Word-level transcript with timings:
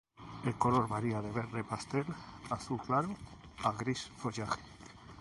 El 0.45 0.55
color 0.57 0.87
varía 0.87 1.21
de 1.21 1.31
verde 1.31 1.63
pastel, 1.63 2.07
azul 2.49 2.79
claro 2.81 3.15
a 3.63 3.71
gris 3.73 4.09
follaje. 4.17 4.59